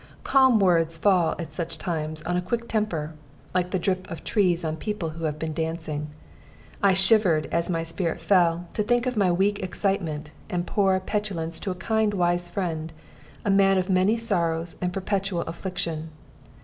Calm 0.23 0.59
words 0.59 0.97
fall 0.97 1.35
at 1.37 1.53
such 1.53 1.77
times 1.77 2.23
on 2.23 2.41
quick 2.41 2.67
temper 2.67 3.13
like 3.53 3.69
the 3.69 3.77
drip 3.77 4.09
of 4.09 4.23
trees 4.23 4.65
on 4.65 4.75
people 4.75 5.11
who 5.11 5.25
have 5.25 5.37
been 5.37 5.53
dancing. 5.53 6.07
I 6.81 6.95
shivered, 6.95 7.45
as 7.51 7.69
my 7.69 7.83
spirit 7.83 8.19
fell, 8.19 8.65
to 8.73 8.81
think 8.81 9.05
of 9.05 9.15
my 9.15 9.31
weak 9.31 9.59
excitement, 9.59 10.31
and 10.49 10.65
poor 10.65 10.99
petulance 10.99 11.59
to 11.59 11.69
a 11.69 11.75
kind, 11.75 12.15
wise 12.15 12.49
friend, 12.49 12.91
a 13.45 13.51
man 13.51 13.77
of 13.77 13.91
many 13.91 14.17
sorrows 14.17 14.75
and 14.81 14.91
perpetual 14.91 15.41
affliction. 15.43 16.09